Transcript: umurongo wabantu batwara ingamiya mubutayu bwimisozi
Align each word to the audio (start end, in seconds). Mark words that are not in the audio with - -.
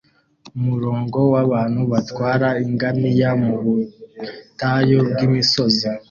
umurongo 0.57 1.17
wabantu 1.33 1.81
batwara 1.91 2.47
ingamiya 2.65 3.31
mubutayu 3.43 4.99
bwimisozi 5.09 5.85